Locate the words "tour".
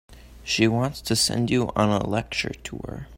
2.63-3.07